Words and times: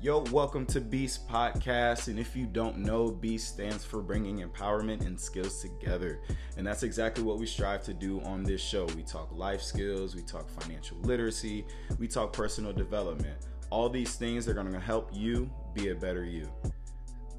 Yo, 0.00 0.20
welcome 0.30 0.64
to 0.64 0.80
Beast 0.80 1.28
Podcast. 1.28 2.06
And 2.06 2.20
if 2.20 2.36
you 2.36 2.46
don't 2.46 2.78
know, 2.78 3.10
Beast 3.10 3.48
stands 3.48 3.84
for 3.84 4.00
bringing 4.00 4.48
empowerment 4.48 5.04
and 5.04 5.18
skills 5.18 5.60
together. 5.60 6.20
And 6.56 6.64
that's 6.64 6.84
exactly 6.84 7.24
what 7.24 7.38
we 7.38 7.46
strive 7.46 7.82
to 7.82 7.92
do 7.92 8.20
on 8.20 8.44
this 8.44 8.60
show. 8.60 8.84
We 8.94 9.02
talk 9.02 9.36
life 9.36 9.60
skills, 9.60 10.14
we 10.14 10.22
talk 10.22 10.48
financial 10.60 10.98
literacy, 10.98 11.66
we 11.98 12.06
talk 12.06 12.32
personal 12.32 12.72
development. 12.72 13.38
All 13.70 13.88
these 13.88 14.14
things 14.14 14.46
are 14.46 14.54
going 14.54 14.70
to 14.70 14.78
help 14.78 15.10
you 15.12 15.50
be 15.74 15.88
a 15.88 15.96
better 15.96 16.24
you. 16.24 16.48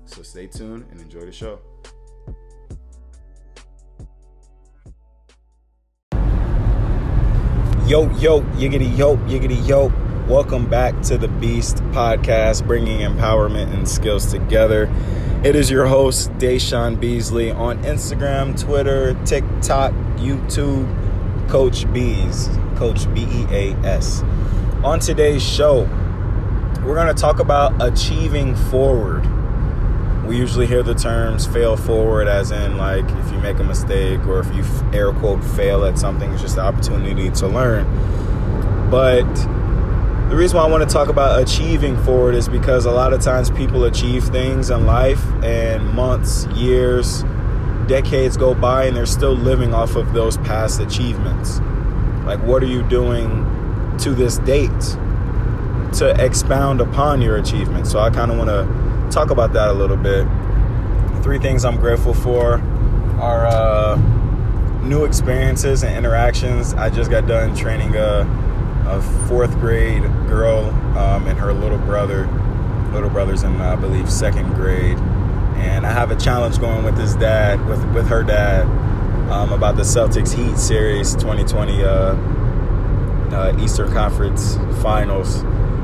So 0.04 0.22
stay 0.22 0.48
tuned 0.48 0.86
and 0.92 1.00
enjoy 1.00 1.22
the 1.22 1.32
show. 1.32 1.62
Yo, 7.88 8.12
yo, 8.18 8.42
yiggity, 8.58 8.98
yo, 8.98 9.16
yiggity, 9.16 9.66
yo. 9.66 10.09
Welcome 10.30 10.70
back 10.70 11.02
to 11.06 11.18
the 11.18 11.28
Beast 11.28 11.78
Podcast, 11.86 12.68
bringing 12.68 13.00
empowerment 13.00 13.74
and 13.74 13.90
skills 13.90 14.32
together. 14.32 14.88
It 15.44 15.56
is 15.56 15.72
your 15.72 15.88
host, 15.88 16.30
Deshaun 16.34 17.00
Beasley, 17.00 17.50
on 17.50 17.82
Instagram, 17.82 18.56
Twitter, 18.56 19.16
TikTok, 19.26 19.92
YouTube, 20.18 20.88
Coach 21.50 21.92
Beas, 21.92 22.48
Coach 22.76 23.12
B 23.16 23.24
E 23.24 23.48
A 23.50 23.74
S. 23.78 24.22
On 24.84 25.00
today's 25.00 25.42
show, 25.42 25.86
we're 26.86 26.94
going 26.94 27.08
to 27.08 27.20
talk 27.20 27.40
about 27.40 27.74
achieving 27.82 28.56
forward. 28.56 29.26
We 30.28 30.38
usually 30.38 30.68
hear 30.68 30.84
the 30.84 30.94
terms 30.94 31.48
fail 31.48 31.76
forward, 31.76 32.28
as 32.28 32.52
in, 32.52 32.78
like, 32.78 33.06
if 33.06 33.32
you 33.32 33.40
make 33.40 33.58
a 33.58 33.64
mistake 33.64 34.24
or 34.28 34.42
if 34.42 34.56
you 34.56 34.64
air 34.94 35.12
quote 35.12 35.44
fail 35.44 35.86
at 35.86 35.98
something, 35.98 36.32
it's 36.34 36.44
just 36.44 36.58
the 36.58 36.62
opportunity 36.62 37.32
to 37.32 37.48
learn. 37.48 37.88
But 38.92 39.26
the 40.30 40.36
reason 40.36 40.58
why 40.58 40.64
I 40.64 40.70
want 40.70 40.88
to 40.88 40.94
talk 40.94 41.10
about 41.10 41.42
achieving 41.42 41.98
forward 42.04 42.36
is 42.36 42.48
because 42.48 42.86
a 42.86 42.92
lot 42.92 43.14
of 43.14 43.22
times 43.22 43.50
people 43.50 43.86
achieve 43.86 44.26
things 44.26 44.70
in 44.70 44.86
life 44.86 45.26
and 45.44 45.92
months, 45.92 46.46
years, 46.54 47.24
decades 47.88 48.38
go 48.38 48.54
by 48.54 48.86
and 48.86 48.96
they're 48.96 49.08
still 49.08 49.34
living 49.34 49.74
off 49.74 49.96
of 49.96 50.14
those 50.14 50.38
past 50.38 50.80
achievements. 50.82 51.60
Like, 52.26 52.44
what 52.44 52.62
are 52.62 52.68
you 52.68 52.84
doing 52.84 53.98
to 54.02 54.12
this 54.12 54.38
date 54.40 54.70
to 55.94 56.16
expound 56.24 56.80
upon 56.80 57.24
your 57.24 57.38
achievements? 57.38 57.90
So, 57.90 57.98
I 57.98 58.12
kind 58.12 58.30
of 58.30 58.38
want 58.38 58.52
to 58.52 59.12
talk 59.12 59.32
about 59.32 59.54
that 59.54 59.70
a 59.70 59.74
little 59.74 59.98
bit. 59.98 60.28
Three 61.24 61.40
things 61.40 61.66
I'm 61.66 61.78
grateful 61.78 62.14
for 62.14 62.62
are 63.20 63.48
uh, 63.48 63.96
new 64.84 65.06
experiences 65.06 65.84
and 65.84 65.98
interactions. 65.98 66.76
I 66.76 66.92
just 66.92 67.10
got 67.10 67.28
done 67.28 67.56
training 67.56 67.96
a 67.96 68.49
a 68.90 69.02
fourth 69.28 69.54
grade 69.60 70.04
girl 70.28 70.66
um, 70.98 71.28
and 71.28 71.38
her 71.38 71.54
little 71.54 71.78
brother. 71.78 72.28
Little 72.92 73.10
brother's 73.10 73.44
in, 73.44 73.56
I 73.62 73.76
believe, 73.76 74.12
second 74.12 74.54
grade. 74.56 74.98
And 75.58 75.86
I 75.86 75.92
have 75.92 76.10
a 76.10 76.16
challenge 76.16 76.60
going 76.60 76.84
with 76.84 76.98
his 76.98 77.16
dad, 77.16 77.64
with, 77.68 77.84
with 77.94 78.08
her 78.08 78.24
dad, 78.24 78.66
um, 79.32 79.54
about 79.54 79.76
the 79.76 79.84
Celtics 79.84 80.34
Heat 80.34 80.58
Series 80.58 81.14
2020 81.16 81.84
uh, 81.84 81.88
uh, 83.32 83.58
Eastern 83.62 83.92
Conference 83.92 84.56
Finals. 84.82 85.44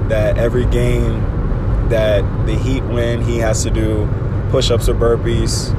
That 0.10 0.38
every 0.38 0.66
game 0.66 1.90
that 1.90 2.22
the 2.48 2.56
Heat 2.56 2.84
win, 2.84 3.22
he 3.22 3.38
has 3.38 3.64
to 3.64 3.70
do 3.70 4.10
push 4.50 4.72
ups 4.72 4.90
or 4.90 4.96
burpees, 4.96 5.76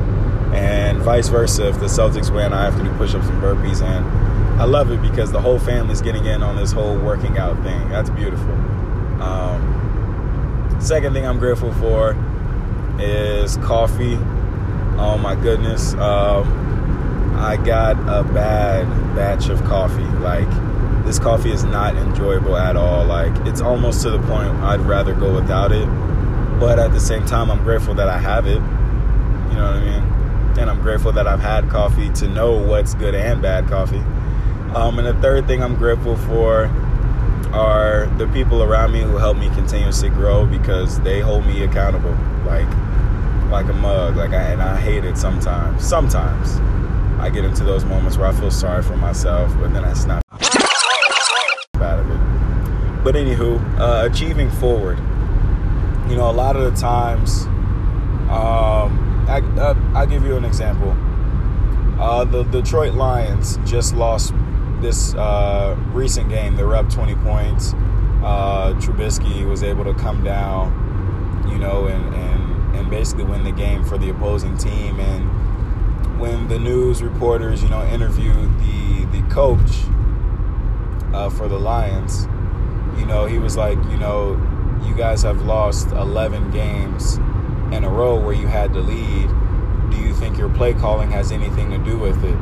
and 0.54 0.98
vice 0.98 1.28
versa. 1.28 1.68
If 1.68 1.80
the 1.80 1.86
Celtics 1.86 2.32
win, 2.32 2.52
I 2.52 2.64
have 2.64 2.76
to 2.76 2.84
do 2.84 2.92
push 2.96 3.14
ups 3.14 3.26
and 3.26 3.42
burpees. 3.42 3.82
And 3.82 4.04
I 4.58 4.64
love 4.64 4.90
it 4.90 5.02
because 5.02 5.32
the 5.32 5.40
whole 5.40 5.58
family's 5.58 6.00
getting 6.00 6.24
in 6.24 6.42
on 6.42 6.56
this 6.56 6.72
whole 6.72 6.98
working 6.98 7.36
out 7.36 7.62
thing. 7.62 7.88
That's 7.90 8.08
beautiful. 8.10 8.52
Um, 9.20 10.76
second 10.80 11.12
thing 11.12 11.26
I'm 11.26 11.38
grateful 11.38 11.72
for 11.74 12.16
is 12.98 13.58
coffee. 13.58 14.14
Oh 14.98 15.18
my 15.20 15.34
goodness. 15.34 15.92
Um, 15.94 17.34
I 17.36 17.58
got 17.58 17.96
a 18.08 18.24
bad 18.32 18.86
batch 19.14 19.50
of 19.50 19.62
coffee. 19.64 20.02
Like, 20.20 20.48
this 21.04 21.18
coffee 21.18 21.52
is 21.52 21.62
not 21.64 21.94
enjoyable 21.96 22.56
at 22.56 22.76
all. 22.76 23.04
Like, 23.04 23.36
it's 23.46 23.60
almost 23.60 24.00
to 24.02 24.10
the 24.10 24.20
point 24.20 24.48
I'd 24.62 24.80
rather 24.80 25.14
go 25.14 25.34
without 25.34 25.70
it. 25.70 25.86
But 26.58 26.78
at 26.78 26.92
the 26.92 27.00
same 27.00 27.26
time, 27.26 27.50
I'm 27.50 27.62
grateful 27.62 27.92
that 27.94 28.08
I 28.08 28.18
have 28.18 28.46
it. 28.46 28.54
You 28.54 29.58
know 29.58 29.66
what 29.66 29.76
I 29.76 29.84
mean? 29.84 30.58
And 30.58 30.70
I'm 30.70 30.80
grateful 30.80 31.12
that 31.12 31.26
I've 31.26 31.40
had 31.40 31.68
coffee 31.68 32.08
to 32.14 32.28
know 32.28 32.52
what's 32.56 32.94
good 32.94 33.14
and 33.14 33.42
bad 33.42 33.68
coffee. 33.68 34.02
Um, 34.74 34.98
and 34.98 35.06
the 35.06 35.14
third 35.22 35.46
thing 35.46 35.62
I'm 35.62 35.76
grateful 35.76 36.16
for 36.16 36.66
are 37.52 38.06
the 38.18 38.26
people 38.28 38.62
around 38.62 38.92
me 38.92 39.00
who 39.00 39.16
help 39.16 39.36
me 39.38 39.48
continuously 39.50 40.10
grow 40.10 40.46
because 40.46 41.00
they 41.00 41.20
hold 41.20 41.46
me 41.46 41.62
accountable, 41.62 42.16
like 42.44 42.68
like 43.50 43.66
a 43.66 43.72
mug. 43.72 44.16
Like 44.16 44.30
I 44.30 44.42
and 44.52 44.62
I 44.62 44.76
hate 44.78 45.04
it 45.04 45.16
sometimes. 45.16 45.86
Sometimes 45.86 46.58
I 47.18 47.30
get 47.30 47.44
into 47.44 47.64
those 47.64 47.84
moments 47.84 48.18
where 48.18 48.26
I 48.26 48.32
feel 48.32 48.50
sorry 48.50 48.82
for 48.82 48.96
myself, 48.96 49.54
but 49.58 49.72
then 49.72 49.84
I 49.84 49.94
snap 49.94 50.22
out 50.32 51.98
of 51.98 52.10
it. 52.10 53.04
But 53.04 53.14
anywho, 53.14 53.60
uh, 53.78 54.08
achieving 54.10 54.50
forward. 54.50 54.98
You 56.08 56.16
know, 56.16 56.30
a 56.30 56.32
lot 56.32 56.56
of 56.56 56.72
the 56.72 56.78
times, 56.78 57.46
um, 58.28 59.24
I, 59.28 59.40
uh, 59.58 59.74
I'll 59.94 60.06
give 60.06 60.24
you 60.24 60.36
an 60.36 60.44
example. 60.44 60.94
Uh, 62.00 62.24
the 62.24 62.42
Detroit 62.44 62.94
Lions 62.94 63.58
just 63.64 63.94
lost 63.94 64.34
this 64.80 65.14
uh, 65.14 65.76
recent 65.92 66.28
game, 66.28 66.56
they 66.56 66.64
were 66.64 66.76
up 66.76 66.90
20 66.90 67.14
points. 67.16 67.72
Uh, 68.22 68.74
Trubisky 68.80 69.48
was 69.48 69.62
able 69.62 69.84
to 69.84 69.94
come 69.94 70.24
down, 70.24 71.44
you 71.50 71.58
know, 71.58 71.86
and, 71.86 72.14
and, 72.14 72.76
and 72.76 72.90
basically 72.90 73.24
win 73.24 73.44
the 73.44 73.52
game 73.52 73.84
for 73.84 73.98
the 73.98 74.10
opposing 74.10 74.56
team. 74.58 74.98
And 75.00 76.20
when 76.20 76.48
the 76.48 76.58
news 76.58 77.02
reporters, 77.02 77.62
you 77.62 77.68
know, 77.68 77.86
interviewed 77.86 78.58
the, 78.60 79.04
the 79.12 79.22
coach 79.30 79.84
uh, 81.14 81.30
for 81.30 81.48
the 81.48 81.58
Lions, 81.58 82.26
you 82.98 83.06
know, 83.06 83.26
he 83.26 83.38
was 83.38 83.56
like, 83.56 83.78
you 83.90 83.96
know, 83.96 84.32
you 84.84 84.94
guys 84.94 85.22
have 85.22 85.42
lost 85.42 85.88
11 85.88 86.50
games 86.50 87.16
in 87.74 87.84
a 87.84 87.88
row 87.88 88.18
where 88.18 88.34
you 88.34 88.46
had 88.46 88.72
to 88.72 88.80
lead. 88.80 89.28
Do 89.90 89.98
you 89.98 90.14
think 90.14 90.38
your 90.38 90.48
play 90.48 90.74
calling 90.74 91.10
has 91.10 91.32
anything 91.32 91.70
to 91.70 91.78
do 91.78 91.98
with 91.98 92.24
it? 92.24 92.34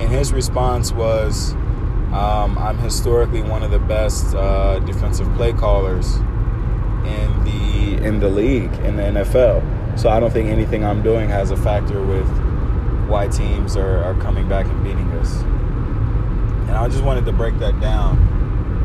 And 0.00 0.10
his 0.10 0.32
response 0.32 0.92
was, 0.92 1.54
um, 2.14 2.56
I'm 2.58 2.78
historically 2.78 3.42
one 3.42 3.64
of 3.64 3.72
the 3.72 3.80
best 3.80 4.36
uh, 4.36 4.78
defensive 4.80 5.26
play 5.34 5.52
callers 5.52 6.14
in 7.04 7.44
the 7.44 8.06
in 8.06 8.20
the 8.20 8.28
league 8.28 8.72
in 8.84 8.94
the 8.94 9.02
NFL. 9.02 9.98
So 9.98 10.08
I 10.08 10.20
don't 10.20 10.32
think 10.32 10.48
anything 10.48 10.84
I'm 10.84 11.02
doing 11.02 11.28
has 11.28 11.50
a 11.50 11.56
factor 11.56 12.00
with 12.00 12.28
why 13.08 13.26
teams 13.26 13.76
are, 13.76 14.04
are 14.04 14.14
coming 14.20 14.48
back 14.48 14.66
and 14.66 14.84
beating 14.84 15.10
us. 15.12 15.42
And 15.42 16.70
I 16.70 16.88
just 16.88 17.02
wanted 17.02 17.24
to 17.24 17.32
break 17.32 17.58
that 17.58 17.80
down 17.80 18.16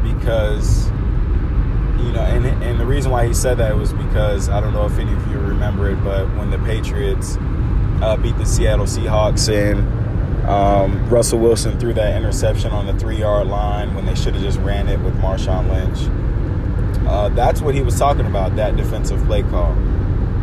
because 0.01 0.87
you 2.03 2.11
know, 2.11 2.21
and 2.21 2.47
and 2.63 2.79
the 2.79 2.85
reason 2.85 3.11
why 3.11 3.27
he 3.27 3.33
said 3.35 3.59
that 3.59 3.75
was 3.75 3.93
because 3.93 4.49
I 4.49 4.59
don't 4.59 4.73
know 4.73 4.87
if 4.87 4.97
any 4.97 5.13
of 5.13 5.27
you 5.27 5.37
remember 5.37 5.91
it, 5.91 6.03
but 6.03 6.25
when 6.35 6.49
the 6.49 6.57
Patriots 6.59 7.37
uh, 8.01 8.17
beat 8.17 8.37
the 8.39 8.45
Seattle 8.45 8.85
Seahawks 8.85 9.49
in 9.49 9.98
um, 10.49 11.07
Russell 11.09 11.37
Wilson 11.37 11.79
threw 11.79 11.93
that 11.93 12.17
interception 12.17 12.71
on 12.71 12.87
the 12.87 12.93
three 12.97 13.19
yard 13.19 13.47
line 13.47 13.93
when 13.93 14.07
they 14.07 14.15
should 14.15 14.33
have 14.33 14.41
just 14.41 14.57
ran 14.59 14.87
it 14.87 14.99
with 15.01 15.13
Marshawn 15.17 15.69
Lynch. 15.69 17.07
Uh, 17.07 17.29
that's 17.29 17.61
what 17.61 17.75
he 17.75 17.81
was 17.81 17.99
talking 17.99 18.25
about, 18.25 18.55
that 18.55 18.75
defensive 18.75 19.23
play 19.25 19.43
call, 19.43 19.73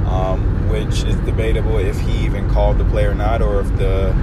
um, 0.06 0.68
which 0.68 1.02
is 1.02 1.16
debatable 1.26 1.78
if 1.78 1.98
he 1.98 2.24
even 2.24 2.48
called 2.50 2.78
the 2.78 2.84
play 2.84 3.04
or 3.04 3.14
not, 3.14 3.42
or 3.42 3.60
if 3.60 3.76
the 3.78 4.14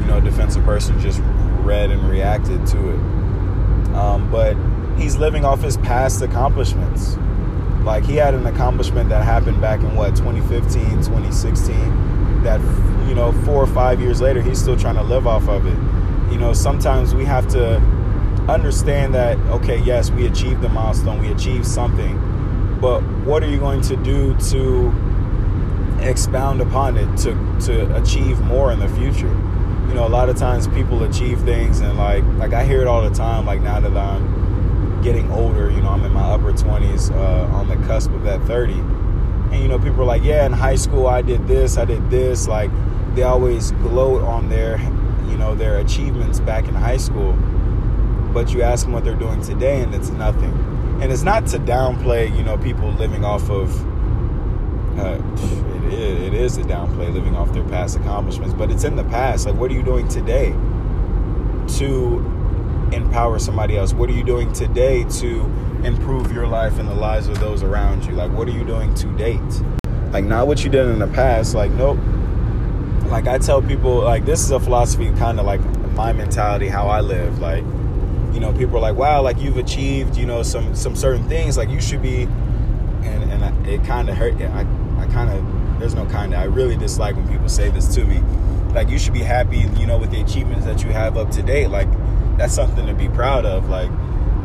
you 0.00 0.06
know 0.06 0.18
defensive 0.18 0.64
person 0.64 0.98
just 0.98 1.20
read 1.60 1.90
and 1.90 2.08
reacted 2.08 2.66
to 2.66 2.88
it. 2.88 3.94
Um, 3.94 4.30
but 4.30 4.56
he's 4.98 5.16
living 5.16 5.44
off 5.44 5.60
his 5.60 5.76
past 5.76 6.22
accomplishments. 6.22 7.18
Like 7.84 8.02
he 8.02 8.16
had 8.16 8.32
an 8.32 8.46
accomplishment 8.46 9.10
that 9.10 9.24
happened 9.24 9.60
back 9.60 9.80
in 9.80 9.94
what 9.94 10.16
2015, 10.16 11.02
2016 11.02 12.27
that 12.42 12.60
you 13.08 13.14
know, 13.14 13.32
four 13.44 13.62
or 13.62 13.66
five 13.66 14.00
years 14.00 14.20
later, 14.20 14.42
he's 14.42 14.60
still 14.60 14.76
trying 14.76 14.96
to 14.96 15.02
live 15.02 15.26
off 15.26 15.48
of 15.48 15.66
it. 15.66 16.32
You 16.32 16.38
know, 16.38 16.52
sometimes 16.52 17.14
we 17.14 17.24
have 17.24 17.48
to 17.48 17.76
understand 18.48 19.14
that, 19.14 19.38
okay, 19.48 19.78
yes, 19.78 20.10
we 20.10 20.26
achieved 20.26 20.60
the 20.60 20.68
milestone, 20.68 21.20
we 21.20 21.32
achieved 21.32 21.66
something, 21.66 22.16
but 22.80 23.00
what 23.24 23.42
are 23.42 23.48
you 23.48 23.58
going 23.58 23.80
to 23.82 23.96
do 23.96 24.36
to 24.50 24.92
expound 26.00 26.60
upon 26.60 26.96
it 26.96 27.16
to, 27.18 27.32
to 27.60 27.96
achieve 27.96 28.40
more 28.42 28.72
in 28.72 28.78
the 28.78 28.88
future? 28.88 29.34
You 29.88 29.94
know, 29.94 30.06
a 30.06 30.08
lot 30.08 30.28
of 30.28 30.36
times 30.36 30.68
people 30.68 31.02
achieve 31.04 31.40
things 31.40 31.80
and 31.80 31.96
like, 31.96 32.24
like 32.36 32.52
I 32.52 32.64
hear 32.64 32.82
it 32.82 32.86
all 32.86 33.02
the 33.02 33.14
time, 33.14 33.46
like 33.46 33.62
now 33.62 33.80
that 33.80 33.96
I'm 33.96 35.00
getting 35.02 35.30
older, 35.32 35.70
you 35.70 35.80
know, 35.80 35.90
I'm 35.90 36.04
in 36.04 36.12
my 36.12 36.30
upper 36.32 36.52
20s, 36.52 37.10
uh, 37.10 37.56
on 37.56 37.68
the 37.68 37.76
cusp 37.86 38.10
of 38.10 38.22
that 38.24 38.42
30. 38.42 38.74
And, 39.50 39.62
you 39.62 39.68
know, 39.68 39.78
people 39.78 40.02
are 40.02 40.04
like, 40.04 40.22
yeah, 40.22 40.46
in 40.46 40.52
high 40.52 40.76
school 40.76 41.06
I 41.06 41.22
did 41.22 41.46
this, 41.48 41.78
I 41.78 41.84
did 41.84 42.10
this. 42.10 42.46
Like, 42.48 42.70
they 43.14 43.22
always 43.22 43.72
gloat 43.72 44.22
on 44.22 44.48
their, 44.48 44.78
you 45.28 45.36
know, 45.36 45.54
their 45.54 45.78
achievements 45.78 46.40
back 46.40 46.68
in 46.68 46.74
high 46.74 46.98
school. 46.98 47.32
But 48.32 48.52
you 48.52 48.62
ask 48.62 48.84
them 48.84 48.92
what 48.92 49.04
they're 49.04 49.14
doing 49.14 49.40
today, 49.42 49.82
and 49.82 49.94
it's 49.94 50.10
nothing. 50.10 50.52
and 51.00 51.12
it's 51.12 51.22
not 51.22 51.46
to 51.46 51.58
downplay, 51.58 52.36
you 52.36 52.42
know, 52.42 52.58
people 52.58 52.90
living 52.92 53.24
off 53.24 53.50
of. 53.50 53.74
Uh, 54.98 55.20
it 55.86 55.92
is, 55.94 56.22
it 56.22 56.34
is 56.34 56.56
a 56.58 56.62
downplay 56.62 57.12
living 57.12 57.36
off 57.36 57.52
their 57.52 57.64
past 57.64 57.96
accomplishments, 57.96 58.52
but 58.52 58.70
it's 58.70 58.82
in 58.82 58.96
the 58.96 59.04
past. 59.04 59.46
Like, 59.46 59.54
what 59.54 59.70
are 59.70 59.74
you 59.74 59.82
doing 59.84 60.08
today 60.08 60.50
to 61.78 62.37
empower 62.92 63.38
somebody 63.38 63.76
else? 63.76 63.92
What 63.92 64.08
are 64.10 64.14
you 64.14 64.24
doing 64.24 64.52
today 64.52 65.04
to 65.04 65.40
improve 65.84 66.32
your 66.32 66.46
life 66.46 66.78
and 66.78 66.88
the 66.88 66.94
lives 66.94 67.28
of 67.28 67.38
those 67.40 67.62
around 67.62 68.04
you? 68.04 68.12
Like, 68.12 68.32
what 68.32 68.48
are 68.48 68.52
you 68.52 68.64
doing 68.64 68.94
to 68.94 69.06
date? 69.16 69.40
Like, 70.10 70.24
not 70.24 70.46
what 70.46 70.64
you 70.64 70.70
did 70.70 70.86
in 70.86 70.98
the 70.98 71.06
past. 71.08 71.54
Like, 71.54 71.70
nope. 71.72 71.98
Like, 73.06 73.26
I 73.26 73.38
tell 73.38 73.62
people, 73.62 74.02
like, 74.02 74.24
this 74.24 74.42
is 74.42 74.50
a 74.50 74.60
philosophy, 74.60 75.10
kind 75.12 75.38
of 75.38 75.46
like 75.46 75.60
my 75.94 76.12
mentality, 76.12 76.68
how 76.68 76.88
I 76.88 77.00
live. 77.00 77.38
Like, 77.38 77.64
you 78.32 78.40
know 78.40 78.52
people 78.52 78.76
are 78.76 78.80
like 78.80 78.94
wow 78.96 79.20
like 79.20 79.38
you've 79.40 79.56
achieved 79.56 80.16
you 80.16 80.26
know 80.26 80.42
some 80.42 80.74
some 80.74 80.94
certain 80.94 81.26
things 81.28 81.56
like 81.56 81.68
you 81.68 81.80
should 81.80 82.00
be 82.00 82.22
and 83.02 83.32
and 83.32 83.66
it 83.66 83.82
kind 83.84 84.08
of 84.08 84.16
hurt 84.16 84.34
i 84.34 84.60
i 84.98 85.06
kind 85.06 85.30
of 85.30 85.80
there's 85.80 85.94
no 85.94 86.04
kind 86.06 86.34
of 86.34 86.40
i 86.40 86.44
really 86.44 86.76
dislike 86.76 87.16
when 87.16 87.26
people 87.28 87.48
say 87.48 87.70
this 87.70 87.92
to 87.94 88.04
me 88.04 88.20
like 88.74 88.88
you 88.88 88.98
should 88.98 89.12
be 89.12 89.22
happy 89.22 89.58
you 89.80 89.86
know 89.86 89.98
with 89.98 90.10
the 90.10 90.20
achievements 90.20 90.64
that 90.64 90.84
you 90.84 90.90
have 90.90 91.16
up 91.16 91.30
to 91.30 91.42
date 91.42 91.68
like 91.68 91.88
that's 92.38 92.54
something 92.54 92.86
to 92.86 92.94
be 92.94 93.08
proud 93.08 93.44
of 93.44 93.68
like 93.68 93.90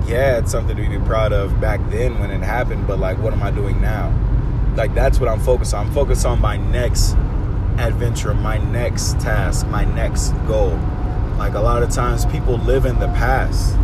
yeah 0.05 0.37
it's 0.37 0.51
something 0.51 0.75
to 0.75 0.89
be 0.89 0.99
proud 1.05 1.31
of 1.31 1.61
back 1.61 1.79
then 1.89 2.19
when 2.19 2.29
it 2.29 2.41
happened 2.41 2.85
but 2.85 2.99
like 2.99 3.17
what 3.19 3.31
am 3.31 3.41
i 3.41 3.49
doing 3.51 3.79
now 3.81 4.11
like 4.75 4.93
that's 4.93 5.19
what 5.19 5.29
i'm 5.29 5.39
focused 5.39 5.73
on 5.73 5.87
i'm 5.87 5.93
focused 5.93 6.25
on 6.25 6.41
my 6.41 6.57
next 6.57 7.13
adventure 7.77 8.33
my 8.33 8.57
next 8.57 9.19
task 9.19 9.65
my 9.67 9.85
next 9.85 10.31
goal 10.47 10.77
like 11.37 11.53
a 11.53 11.59
lot 11.59 11.81
of 11.81 11.89
times 11.89 12.25
people 12.27 12.57
live 12.57 12.85
in 12.85 12.99
the 12.99 13.07
past 13.09 13.75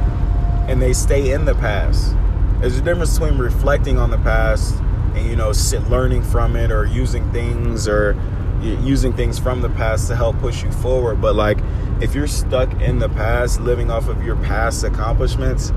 and 0.70 0.80
they 0.80 0.94
stay 0.94 1.32
in 1.32 1.46
the 1.46 1.56
past. 1.56 2.16
There's 2.62 2.78
a 2.78 2.82
difference 2.82 3.18
between 3.18 3.40
reflecting 3.40 3.98
on 3.98 4.12
the 4.12 4.20
past 4.20 4.76
and 5.16 5.26
you 5.28 5.36
know 5.36 5.52
sit, 5.52 5.90
learning 5.90 6.22
from 6.22 6.56
it 6.56 6.72
or 6.72 6.86
using 6.86 7.30
things 7.32 7.88
or 7.88 8.16
using 8.62 9.14
things 9.14 9.40
from 9.40 9.62
the 9.62 9.70
past 9.70 10.08
to 10.10 10.16
help 10.16 10.38
push 10.40 10.64
you 10.64 10.72
forward. 10.72 11.22
But 11.22 11.36
like 11.36 11.58
if 12.02 12.16
you're 12.16 12.28
stuck 12.28 12.72
in 12.82 13.00
the 13.00 13.10
past, 13.10 13.60
living 13.60 13.92
off 13.92 14.08
of 14.08 14.24
your 14.24 14.38
past 14.38 14.84
accomplishments, 14.84 15.72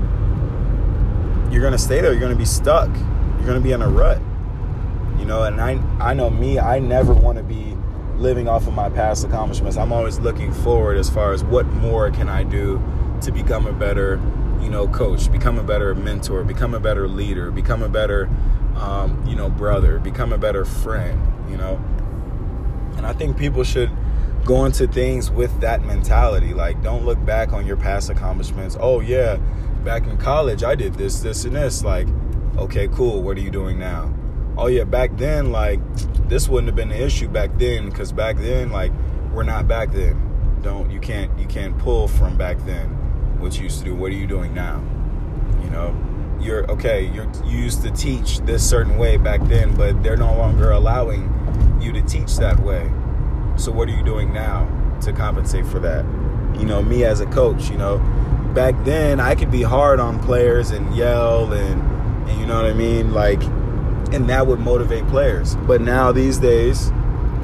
you're 1.51 1.61
gonna 1.61 1.77
stay 1.77 2.01
there. 2.01 2.11
You're 2.11 2.21
gonna 2.21 2.35
be 2.35 2.45
stuck. 2.45 2.89
You're 3.37 3.47
gonna 3.47 3.59
be 3.59 3.73
in 3.73 3.81
a 3.81 3.89
rut. 3.89 4.21
You 5.19 5.25
know, 5.25 5.43
and 5.43 5.59
I 5.59 5.79
I 5.99 6.13
know 6.13 6.29
me. 6.29 6.59
I 6.59 6.79
never 6.79 7.13
want 7.13 7.37
to 7.37 7.43
be 7.43 7.77
living 8.17 8.47
off 8.47 8.67
of 8.67 8.73
my 8.73 8.89
past 8.89 9.25
accomplishments. 9.25 9.77
I'm 9.77 9.91
always 9.91 10.19
looking 10.19 10.53
forward 10.53 10.97
as 10.97 11.09
far 11.09 11.33
as 11.33 11.43
what 11.43 11.65
more 11.67 12.09
can 12.09 12.29
I 12.29 12.43
do 12.43 12.81
to 13.21 13.31
become 13.31 13.67
a 13.67 13.73
better, 13.73 14.19
you 14.61 14.69
know, 14.69 14.87
coach, 14.87 15.31
become 15.31 15.59
a 15.59 15.63
better 15.63 15.93
mentor, 15.93 16.43
become 16.43 16.73
a 16.73 16.79
better 16.79 17.07
leader, 17.07 17.51
become 17.51 17.83
a 17.83 17.89
better, 17.89 18.29
um, 18.75 19.23
you 19.27 19.35
know, 19.35 19.49
brother, 19.49 19.99
become 19.99 20.31
a 20.31 20.37
better 20.37 20.63
friend, 20.63 21.21
you 21.49 21.57
know. 21.57 21.81
And 22.95 23.05
I 23.05 23.13
think 23.13 23.37
people 23.37 23.63
should 23.63 23.91
go 24.45 24.65
into 24.65 24.87
things 24.87 25.31
with 25.31 25.59
that 25.61 25.83
mentality. 25.83 26.53
Like, 26.53 26.81
don't 26.83 27.05
look 27.05 27.23
back 27.25 27.53
on 27.53 27.65
your 27.65 27.77
past 27.77 28.09
accomplishments. 28.09 28.77
Oh, 28.79 28.99
yeah, 28.99 29.37
back 29.83 30.07
in 30.07 30.17
college, 30.17 30.63
I 30.63 30.75
did 30.75 30.95
this, 30.95 31.21
this, 31.21 31.45
and 31.45 31.55
this. 31.55 31.83
Like, 31.83 32.07
okay, 32.57 32.87
cool. 32.89 33.21
What 33.21 33.37
are 33.37 33.41
you 33.41 33.51
doing 33.51 33.79
now? 33.79 34.13
oh 34.57 34.67
yeah, 34.67 34.83
back 34.83 35.15
then, 35.17 35.51
like 35.51 35.79
this 36.27 36.47
wouldn't 36.47 36.67
have 36.67 36.75
been 36.75 36.91
an 36.91 37.01
issue 37.01 37.27
back 37.27 37.51
then 37.57 37.89
because 37.89 38.11
back 38.11 38.37
then, 38.37 38.71
like 38.71 38.91
we're 39.31 39.43
not 39.43 39.67
back 39.67 39.91
then. 39.91 40.59
Don't 40.61 40.89
you 40.89 40.99
can't 40.99 41.37
you 41.37 41.45
can't 41.45 41.77
pull 41.77 42.07
from 42.07 42.37
back 42.37 42.57
then 42.65 42.87
what 43.39 43.57
you 43.57 43.63
used 43.63 43.79
to 43.79 43.85
do. 43.85 43.95
What 43.95 44.11
are 44.11 44.15
you 44.15 44.27
doing 44.27 44.53
now? 44.53 44.81
You 45.61 45.69
know, 45.69 46.37
you're 46.39 46.69
okay. 46.71 47.05
You're 47.05 47.29
you 47.45 47.57
used 47.57 47.81
to 47.83 47.91
teach 47.91 48.39
this 48.39 48.67
certain 48.67 48.97
way 48.97 49.17
back 49.17 49.41
then, 49.43 49.75
but 49.75 50.01
they're 50.03 50.17
no 50.17 50.35
longer 50.35 50.71
allowing 50.71 51.29
you 51.81 51.91
to 51.93 52.01
teach 52.01 52.37
that 52.37 52.59
way. 52.59 52.89
So 53.55 53.71
what 53.71 53.87
are 53.87 53.91
you 53.91 54.03
doing 54.03 54.33
now 54.33 54.67
to 55.01 55.13
compensate 55.13 55.65
for 55.65 55.79
that? 55.79 56.05
You 56.59 56.65
know, 56.65 56.81
me 56.81 57.03
as 57.03 57.19
a 57.19 57.25
coach, 57.27 57.69
you 57.69 57.77
know, 57.77 57.99
back 58.53 58.75
then 58.83 59.19
I 59.19 59.35
could 59.35 59.51
be 59.51 59.63
hard 59.63 59.99
on 59.99 60.21
players 60.23 60.71
and 60.71 60.95
yell 60.95 61.51
and 61.53 61.81
and 62.29 62.39
you 62.39 62.45
know 62.45 62.55
what 62.55 62.65
I 62.65 62.73
mean, 62.73 63.13
like 63.13 63.41
and 64.13 64.29
that 64.29 64.45
would 64.45 64.59
motivate 64.59 65.07
players. 65.07 65.55
But 65.55 65.81
now 65.81 66.11
these 66.11 66.37
days, 66.37 66.91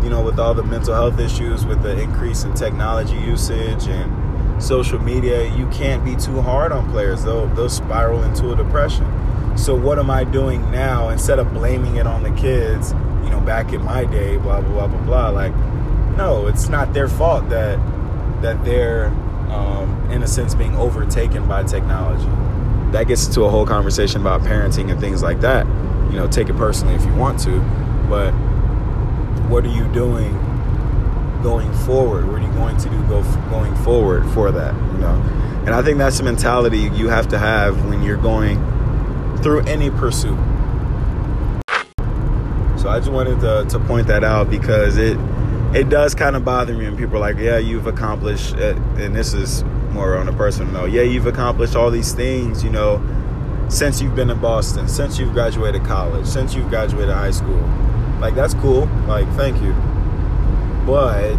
you 0.03 0.09
know, 0.09 0.21
with 0.21 0.39
all 0.39 0.53
the 0.53 0.63
mental 0.63 0.93
health 0.93 1.19
issues, 1.19 1.65
with 1.65 1.81
the 1.81 1.99
increase 1.99 2.43
in 2.43 2.53
technology 2.53 3.15
usage 3.15 3.87
and 3.87 4.61
social 4.61 4.99
media, 4.99 5.53
you 5.55 5.67
can't 5.67 6.05
be 6.05 6.15
too 6.15 6.41
hard 6.41 6.71
on 6.71 6.89
players. 6.91 7.23
They'll 7.23 7.47
they'll 7.47 7.69
spiral 7.69 8.23
into 8.23 8.51
a 8.51 8.55
depression. 8.55 9.05
So 9.57 9.75
what 9.75 9.99
am 9.99 10.09
I 10.09 10.23
doing 10.23 10.69
now 10.71 11.09
instead 11.09 11.39
of 11.39 11.53
blaming 11.53 11.97
it 11.97 12.07
on 12.07 12.23
the 12.23 12.31
kids? 12.31 12.93
You 13.23 13.29
know, 13.29 13.41
back 13.41 13.73
in 13.73 13.83
my 13.83 14.05
day, 14.05 14.37
blah 14.37 14.61
blah 14.61 14.87
blah 14.87 14.87
blah 14.87 15.05
blah. 15.05 15.29
Like, 15.29 15.53
no, 16.19 16.47
it's 16.47 16.69
not 16.69 16.93
their 16.93 17.07
fault 17.07 17.49
that 17.49 17.79
that 18.41 18.63
they're 18.63 19.07
um, 19.49 20.11
in 20.11 20.21
a 20.21 20.27
sense 20.27 20.53
being 20.53 20.75
overtaken 20.75 21.47
by 21.47 21.63
technology. 21.63 22.29
That 22.91 23.07
gets 23.07 23.27
into 23.27 23.43
a 23.43 23.49
whole 23.49 23.65
conversation 23.65 24.21
about 24.21 24.41
parenting 24.41 24.91
and 24.91 24.99
things 24.99 25.23
like 25.23 25.41
that 25.41 25.65
you 26.09 26.15
know, 26.15 26.27
take 26.27 26.49
it 26.49 26.55
personally 26.55 26.95
if 26.95 27.05
you 27.05 27.13
want 27.13 27.39
to, 27.41 27.59
but 28.09 28.31
what 29.47 29.63
are 29.63 29.69
you 29.69 29.87
doing 29.93 30.33
going 31.43 31.71
forward? 31.85 32.27
What 32.27 32.41
are 32.41 32.45
you 32.45 32.51
going 32.53 32.77
to 32.77 32.89
do 32.89 33.01
go 33.07 33.21
going 33.49 33.75
forward 33.77 34.27
for 34.33 34.51
that? 34.51 34.73
You 34.73 34.97
know, 34.99 35.21
and 35.65 35.69
I 35.69 35.83
think 35.83 35.99
that's 35.99 36.17
the 36.17 36.23
mentality 36.23 36.79
you 36.79 37.09
have 37.09 37.27
to 37.29 37.37
have 37.37 37.85
when 37.85 38.01
you're 38.01 38.17
going 38.17 38.57
through 39.43 39.61
any 39.61 39.91
pursuit. 39.91 40.37
So 42.77 42.89
I 42.89 42.99
just 42.99 43.11
wanted 43.11 43.39
to, 43.41 43.65
to 43.69 43.79
point 43.79 44.07
that 44.07 44.23
out 44.23 44.49
because 44.49 44.97
it 44.97 45.17
it 45.73 45.89
does 45.89 46.15
kind 46.15 46.35
of 46.35 46.43
bother 46.43 46.73
me 46.73 46.85
when 46.85 46.97
people 46.97 47.17
are 47.17 47.19
like, 47.19 47.37
"Yeah, 47.37 47.57
you've 47.57 47.87
accomplished," 47.87 48.53
and 48.53 49.15
this 49.15 49.33
is 49.33 49.63
more 49.91 50.17
on 50.17 50.27
a 50.27 50.33
personal 50.33 50.71
note. 50.71 50.91
Yeah, 50.91 51.01
you've 51.01 51.27
accomplished 51.27 51.75
all 51.75 51.91
these 51.91 52.13
things, 52.13 52.63
you 52.63 52.69
know 52.69 53.01
since 53.69 54.01
you've 54.01 54.15
been 54.15 54.31
in 54.31 54.39
Boston, 54.39 54.87
since 54.87 55.19
you've 55.19 55.31
graduated 55.33 55.83
college, 55.83 56.25
since 56.25 56.55
you've 56.55 56.69
graduated 56.69 57.13
high 57.13 57.29
school. 57.29 57.61
Like 58.19 58.33
that's 58.33 58.55
cool. 58.55 58.87
Like 59.07 59.27
thank 59.33 59.61
you. 59.61 59.73
But 60.85 61.37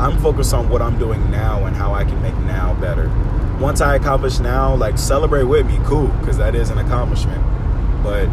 I'm 0.00 0.18
focused 0.20 0.54
on 0.54 0.70
what 0.70 0.80
I'm 0.80 0.98
doing 0.98 1.30
now 1.30 1.66
and 1.66 1.76
how 1.76 1.92
I 1.92 2.04
can 2.04 2.20
make 2.22 2.36
now 2.38 2.74
better. 2.80 3.10
Once 3.60 3.82
I 3.82 3.94
accomplish 3.94 4.38
now, 4.38 4.74
like 4.74 4.96
celebrate 4.96 5.44
with 5.44 5.66
me, 5.66 5.78
cool, 5.84 6.08
because 6.20 6.38
that 6.38 6.54
is 6.54 6.70
an 6.70 6.78
accomplishment. 6.78 7.42
But 8.02 8.26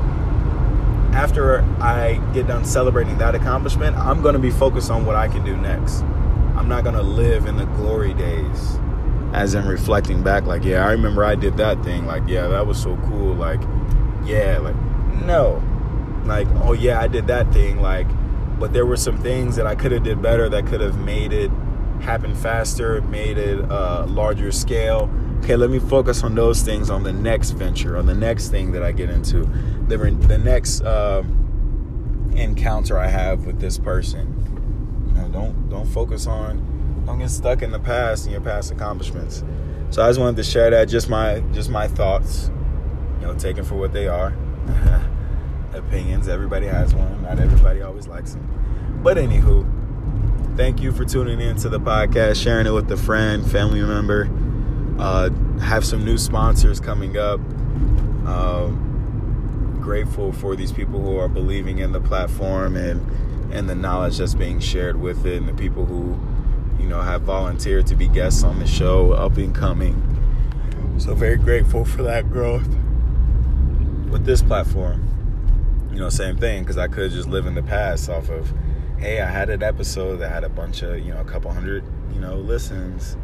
after 1.14 1.62
I 1.82 2.16
get 2.34 2.48
done 2.48 2.66
celebrating 2.66 3.18
that 3.18 3.36
accomplishment, 3.36 3.98
I'm 3.98 4.22
going 4.22 4.34
to 4.34 4.40
be 4.40 4.52
focused 4.52 4.92
on 4.92 5.06
what 5.06 5.16
I 5.16 5.28
can 5.28 5.44
do 5.44 5.56
next. 5.58 6.02
I'm 6.56 6.68
not 6.68 6.84
going 6.84 6.96
to 6.96 7.04
live 7.04 7.46
in 7.46 7.58
the 7.58 7.66
glory 7.66 8.14
days 8.14 8.80
as 9.34 9.54
in 9.54 9.68
reflecting 9.68 10.24
back 10.24 10.46
like 10.46 10.64
yeah 10.64 10.86
i 10.86 10.92
remember 10.92 11.24
i 11.24 11.36
did 11.36 11.56
that 11.58 11.82
thing 11.84 12.06
like 12.06 12.24
yeah 12.28 12.48
that 12.48 12.66
was 12.66 12.82
so 12.82 12.98
cool 13.08 13.34
like 13.36 13.62
yeah 14.26 14.58
like 14.58 14.76
no 15.24 15.62
like 16.26 16.48
oh 16.64 16.74
yeah 16.74 17.00
i 17.00 17.08
did 17.08 17.28
that 17.28 17.52
thing 17.54 17.80
like 17.80 18.08
but 18.60 18.74
there 18.74 18.86
were 18.86 18.98
some 18.98 19.18
things 19.20 19.56
that 19.56 19.68
i 19.68 19.76
could 19.76 19.92
have 19.92 20.04
did 20.04 20.22
better 20.22 20.50
that 20.50 20.66
could 20.66 20.82
have 20.82 20.98
made 21.00 21.32
it 21.32 21.52
happen 22.02 22.34
faster 22.34 23.02
made 23.04 23.38
it 23.38 23.60
uh, 23.72 24.06
larger 24.08 24.52
scale 24.52 25.08
okay 25.40 25.56
let 25.56 25.70
me 25.70 25.80
focus 25.80 26.24
on 26.24 26.36
those 26.36 26.62
things 26.62 26.90
on 26.90 27.04
the 27.04 27.14
next 27.14 27.52
venture 27.52 27.98
on 27.98 28.06
the 28.06 28.16
next 28.16 28.50
thing 28.50 28.72
that 28.72 28.84
i 28.84 28.92
get 28.92 29.10
into 29.10 29.44
the, 29.88 29.98
the 30.28 30.38
next 30.38 30.82
uh, 30.82 31.24
encounter 32.34 32.98
i 32.98 33.08
have 33.08 33.46
with 33.46 33.60
this 33.60 33.78
person 33.78 34.36
you 35.08 35.22
know, 35.22 35.28
don't 35.30 35.70
don't 35.70 35.88
focus 35.88 36.28
on 36.28 36.80
don't 37.10 37.18
get 37.18 37.32
stuck 37.32 37.64
in 37.64 37.72
the 37.72 37.80
past 37.80 38.26
and 38.26 38.32
your 38.32 38.42
past 38.42 38.72
accomplishments. 38.72 39.44
So 39.90 40.04
I 40.04 40.10
just 40.10 40.20
wanted 40.20 40.36
to 40.36 40.44
share 40.44 40.70
that, 40.70 40.90
just 40.90 41.10
my 41.10 41.40
just 41.54 41.68
my 41.68 41.88
thoughts, 41.88 42.52
you 43.20 43.26
know, 43.26 43.34
taken 43.34 43.66
for 43.66 43.76
what 43.76 43.94
they 43.94 44.08
are. 44.08 44.36
Opinions. 45.74 46.28
Everybody 46.28 46.68
has 46.68 46.94
one. 46.94 47.24
Not 47.24 47.40
everybody 47.40 47.82
always 47.82 48.08
likes 48.08 48.34
them. 48.34 49.00
But 49.02 49.18
anywho, 49.18 49.66
thank 50.56 50.82
you 50.82 50.92
for 50.92 51.04
tuning 51.04 51.42
in 51.42 51.56
to 51.58 51.70
the 51.70 51.80
podcast, 51.80 52.42
sharing 52.44 52.68
it 52.68 52.72
with 52.72 52.92
a 52.92 52.98
friend, 52.98 53.50
family 53.50 53.82
member. 53.82 54.30
Uh, 55.00 55.30
have 55.60 55.86
some 55.86 56.04
new 56.04 56.18
sponsors 56.18 56.80
coming 56.80 57.18
up. 57.18 57.40
Uh, 58.26 58.68
grateful 59.82 60.32
for 60.32 60.56
these 60.56 60.72
people 60.72 61.02
who 61.02 61.18
are 61.18 61.30
believing 61.30 61.80
in 61.80 61.92
the 61.94 62.02
platform 62.02 62.76
and 62.76 63.06
and 63.52 63.68
the 63.68 63.74
knowledge 63.74 64.20
that's 64.20 64.36
being 64.36 64.60
shared 64.60 65.00
with 65.02 65.26
it, 65.26 65.38
and 65.38 65.48
the 65.48 65.54
people 65.54 65.86
who 65.86 66.16
you 66.80 66.88
know, 66.88 67.02
have 67.02 67.22
volunteered 67.24 67.86
to 67.88 67.96
be 67.96 68.08
guests 68.08 68.44
on 68.44 68.60
the 68.60 68.66
show, 68.66 69.12
up 69.12 69.38
and 69.38 69.54
coming. 69.54 70.06
So 70.98 71.14
very 71.14 71.38
grateful 71.38 71.86
for 71.86 72.04
that 72.04 72.32
growth. 72.32 72.68
With 74.10 74.26
this 74.26 74.42
platform, 74.42 75.06
you 75.92 76.00
know, 76.00 76.10
same 76.10 76.38
thing 76.38 76.64
because 76.64 76.78
I 76.78 76.88
could 76.88 77.12
just 77.12 77.28
live 77.28 77.46
in 77.46 77.54
the 77.54 77.62
past 77.62 78.10
off 78.10 78.30
of, 78.30 78.52
hey, 78.98 79.22
I 79.22 79.30
had 79.30 79.50
an 79.50 79.62
episode 79.62 80.18
that 80.18 80.32
had 80.32 80.44
a 80.44 80.50
bunch 80.50 80.82
of, 80.82 80.98
you 81.00 81.14
know, 81.14 81.22
a 81.22 81.26
couple 81.26 81.52
hundred, 81.52 81.84
you 82.12 82.20
know, 82.20 82.36
listens. 82.36 83.18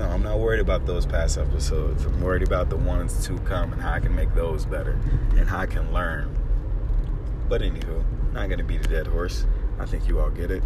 No, 0.00 0.08
I'm 0.08 0.22
not 0.22 0.38
worried 0.38 0.60
about 0.60 0.86
those 0.86 1.04
past 1.04 1.36
episodes. 1.36 2.06
I'm 2.06 2.22
worried 2.22 2.42
about 2.42 2.70
the 2.70 2.76
ones 2.78 3.26
to 3.26 3.38
come 3.40 3.74
and 3.74 3.82
how 3.82 3.92
I 3.92 4.00
can 4.00 4.14
make 4.14 4.34
those 4.34 4.64
better 4.64 4.98
and 5.36 5.46
how 5.46 5.58
I 5.58 5.66
can 5.66 5.92
learn. 5.92 6.34
But 7.50 7.60
anywho, 7.60 8.02
not 8.32 8.48
gonna 8.48 8.64
beat 8.64 8.80
a 8.86 8.88
dead 8.88 9.06
horse. 9.06 9.44
I 9.78 9.84
think 9.84 10.08
you 10.08 10.18
all 10.18 10.30
get 10.30 10.50
it. 10.50 10.62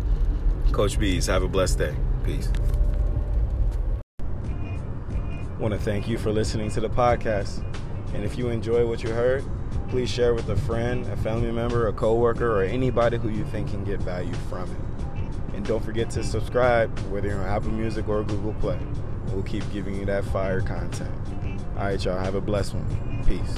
Coach 0.71 1.01
Beas, 1.01 1.27
have 1.27 1.43
a 1.43 1.49
blessed 1.49 1.79
day. 1.79 1.97
Peace. 2.23 2.49
Want 5.59 5.75
to 5.75 5.81
thank 5.81 6.07
you 6.07 6.17
for 6.17 6.31
listening 6.31 6.71
to 6.71 6.81
the 6.81 6.89
podcast. 6.89 7.65
And 8.15 8.23
if 8.23 8.39
you 8.39 8.51
enjoy 8.51 8.87
what 8.87 9.03
you 9.03 9.11
heard, 9.11 9.45
please 9.89 10.09
share 10.09 10.35
with 10.35 10.49
a 10.49 10.57
friend, 10.57 11.09
a 11.09 11.17
family 11.17 11.51
member, 11.51 11.89
a 11.89 11.93
coworker, 11.93 12.57
or 12.57 12.63
anybody 12.63 13.17
who 13.17 13.31
you 13.31 13.45
think 13.47 13.71
can 13.71 13.83
get 13.83 13.99
value 13.99 14.35
from 14.49 14.71
it. 14.71 15.57
And 15.57 15.67
don't 15.67 15.85
forget 15.85 16.09
to 16.11 16.23
subscribe, 16.23 16.97
whether 17.11 17.27
you're 17.27 17.41
on 17.41 17.49
Apple 17.49 17.73
Music 17.73 18.09
or 18.09 18.23
Google 18.23 18.55
Play. 18.55 18.79
We'll 19.33 19.43
keep 19.43 19.71
giving 19.73 19.95
you 19.95 20.05
that 20.07 20.25
fire 20.25 20.61
content. 20.61 21.11
All 21.77 21.85
right, 21.85 22.05
y'all. 22.05 22.19
Have 22.19 22.35
a 22.35 22.41
blessed 22.41 22.75
one. 22.75 23.25
Peace. 23.27 23.55